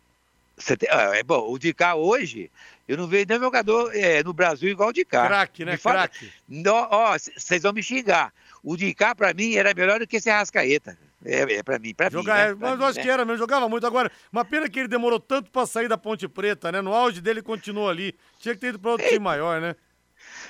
[0.79, 2.51] Tem, ah, é bom, o Dicá hoje,
[2.89, 5.27] eu não vejo nenhum jogador é, no Brasil igual o Dicá.
[5.27, 5.77] Craque, né?
[5.77, 6.33] Craque.
[6.67, 8.33] Ó, vocês vão me xingar.
[8.63, 10.99] O de cá, pra mim, era melhor do que esse Arrascaeta.
[11.25, 12.61] É, é pra mim, pra Jogar, mim.
[12.61, 12.69] Né?
[12.69, 13.05] É, mas eu acho né?
[13.05, 13.87] que era mesmo, jogava muito.
[13.87, 16.81] Agora, uma pena que ele demorou tanto pra sair da Ponte Preta, né?
[16.81, 18.15] No auge dele continuou ali.
[18.39, 19.15] Tinha que ter ido pra outro Eita.
[19.15, 19.75] time maior, né?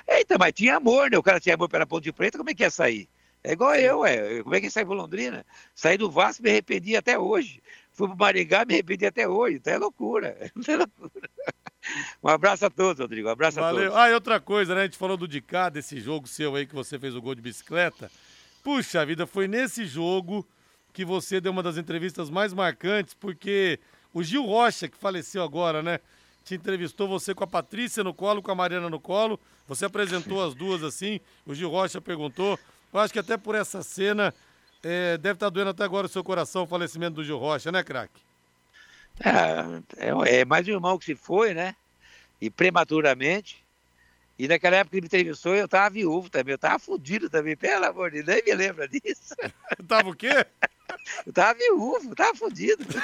[0.07, 1.17] Eita, mas tinha amor, né?
[1.19, 3.09] O cara tinha amor pela Ponte Preta, como é que ia sair?
[3.43, 4.43] É igual eu, é.
[4.43, 5.45] Como é que sai pro Londrina?
[5.75, 7.63] Saí do Vasco, me arrependi até hoje.
[7.93, 9.57] Fui pro Maringá, me arrependi até hoje.
[9.57, 10.37] Então é loucura.
[10.69, 11.31] é loucura.
[12.23, 13.29] Um abraço a todos, Rodrigo.
[13.29, 13.87] Um abraço Valeu.
[13.87, 13.97] a todos.
[13.97, 14.83] Ah, e outra coisa, né?
[14.83, 17.43] A gente falou do Dicá, desse jogo seu aí que você fez o gol de
[17.43, 18.11] bicicleta.
[18.63, 20.47] Puxa vida, foi nesse jogo
[20.93, 23.79] que você deu uma das entrevistas mais marcantes, porque
[24.13, 26.01] o Gil Rocha, que faleceu agora, né?
[26.45, 29.39] Te entrevistou você com a Patrícia no colo, com a Mariana no colo.
[29.67, 31.21] Você apresentou as duas assim.
[31.47, 32.59] O Gil Rocha perguntou.
[32.93, 34.35] Eu acho que até por essa cena
[34.83, 37.71] é, deve estar tá doendo até agora o seu coração o falecimento do Gil Rocha,
[37.71, 38.28] né, craque?
[39.25, 41.75] É, é, é mais um irmão que se foi, né?
[42.41, 43.65] E prematuramente.
[44.39, 47.57] E naquela época que ele me entrevistou, eu tava viúvo também, eu tava fudido também,
[47.57, 49.35] pelo amor de Deus, nem me lembra disso.
[49.89, 50.47] tava o quê?
[51.27, 52.85] Eu tava viúvo, tava fudido.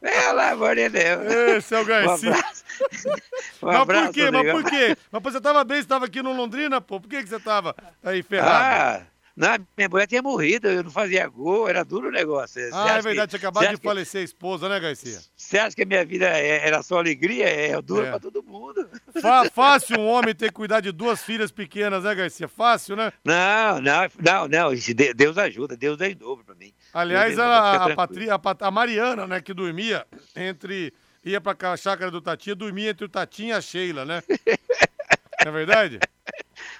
[0.00, 1.32] Pelo amor de Deus.
[1.56, 2.30] Esse é o Garcia.
[2.30, 2.62] Um abraço.
[3.62, 4.30] Um Mas abraço, por quê?
[4.30, 4.96] Mas por quê?
[5.10, 7.00] Mas você tava bem, você tava aqui no Londrina, pô.
[7.00, 9.04] Por que, que você tava aí ferrado?
[9.04, 12.60] Ah, não, minha mulher tinha morrido, eu não fazia gol, era duro o negócio.
[12.60, 15.18] Você Ah, é que- verdade, tinha você acabado de que- falecer a esposa, né, Garcia?
[15.36, 17.48] Você acha que a minha vida é- era só alegria?
[17.48, 18.10] É duro É.
[18.10, 18.88] pra todo mundo.
[19.20, 22.46] Fá- fácil um homem ter que cuidar de duas filhas pequenas, né, Garcia?
[22.48, 23.12] Fácil, né?
[23.24, 24.70] Não, não, não, não.
[25.16, 26.72] Deus ajuda, Deus é em dobro pra mim.
[26.92, 27.96] Aliás, Deus, a, fica a.
[27.96, 30.92] Patri- a a Mariana, né, que dormia entre.
[31.24, 34.22] ia pra chácara do Tatinha, dormia entre o Tatinha e a Sheila, né?
[35.44, 35.98] Não é verdade?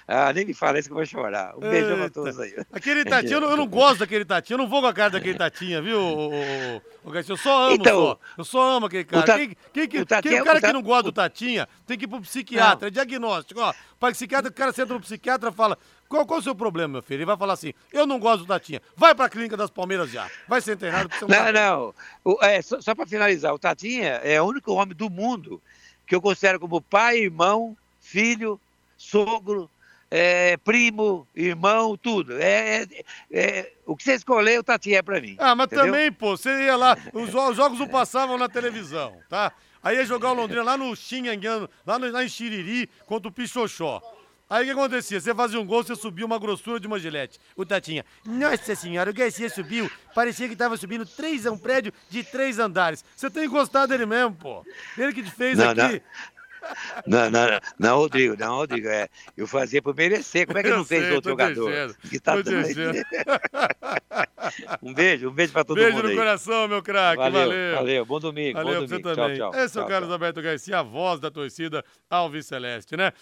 [0.07, 1.55] Ah, nem me fala isso que eu vou chorar.
[1.55, 2.09] Um beijão pra Eita.
[2.09, 2.53] todos aí.
[2.73, 5.11] Aquele Tatinha, eu não, eu não gosto daquele Tatinha, eu não vou com a cara
[5.11, 6.81] daquele Tatinha, viu, ô?
[7.27, 8.19] Eu só amo, Então, só.
[8.37, 9.25] Eu só amo aquele cara.
[9.25, 11.11] Ta- Quem, quem, que- o quem- Tatinha- o cara o Ta- que não gosta do
[11.11, 13.59] Tatinha tem que ir pro psiquiatra, é diagnóstico.
[13.61, 15.77] Ó, para psiquiatra, o cara senta no psiquiatra e fala:
[16.09, 17.19] qual, qual é o seu problema, meu filho?
[17.19, 18.81] Ele vai falar assim: eu não gosto do Tatinha.
[18.97, 20.29] Vai pra clínica das Palmeiras já.
[20.49, 21.93] Vai ser você Não, tá bem." não.
[22.25, 25.61] O- é, só, só para finalizar, o Tatinha é o único homem do mundo
[26.05, 28.59] que eu considero como pai, irmão, filho,
[28.97, 29.69] sogro,
[30.15, 32.37] é, primo, irmão, tudo.
[32.39, 32.87] É, é-
[33.31, 35.35] é- o que você escolher, o Tatinha é para mim.
[35.39, 35.85] Ah, mas entendeu?
[35.85, 39.51] também, pô, você ia lá, os, jo- os jogos não passavam na televisão, tá?
[39.81, 43.31] Aí ia jogar o Londrina lá no Xinhanguano, lá, no, lá em Xiriri, contra o
[43.31, 44.01] Pichoxó.
[44.49, 45.19] Aí o que acontecia?
[45.19, 47.39] Você fazia um gol, você subia uma grossura de uma gilete.
[47.55, 52.23] O Tatinha, nossa senhora, o Garcia subiu, parecia que tava subindo três, um prédio de
[52.23, 53.03] três andares.
[53.15, 54.63] Você tem gostado dele mesmo, pô.
[54.95, 56.03] Ele que te fez Não, aqui.
[57.05, 57.47] Não, não,
[57.79, 58.87] não, Rodrigo, não, Rodrigo.
[58.87, 60.45] É, eu fazia por merecer.
[60.45, 61.95] Como é que Eu não fez sei, outro tô jogador?
[62.09, 62.35] Que tá
[64.81, 66.15] um beijo, um beijo para todo Beijo mundo no aí.
[66.15, 67.17] coração, meu craque.
[67.17, 67.75] valeu, Valeu.
[67.75, 69.21] valeu, Bom domingo, Valeu bom pra você domingo.
[69.21, 69.37] também.
[69.37, 69.63] Tchau, tchau.
[69.63, 70.13] Esse é o Tchau, Carlos tchau.
[70.13, 73.13] Alberto Garcia, a voz da torcida Alves Celeste, né?